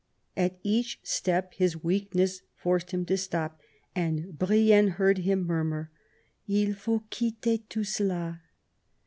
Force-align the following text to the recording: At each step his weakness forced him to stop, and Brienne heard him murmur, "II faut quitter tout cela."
At 0.35 0.57
each 0.63 0.99
step 1.03 1.53
his 1.53 1.83
weakness 1.83 2.41
forced 2.55 2.89
him 2.89 3.05
to 3.05 3.15
stop, 3.17 3.59
and 3.95 4.35
Brienne 4.35 4.93
heard 4.97 5.19
him 5.19 5.45
murmur, 5.45 5.91
"II 6.49 6.73
faut 6.73 7.07
quitter 7.11 7.59
tout 7.69 7.85
cela." 7.85 8.41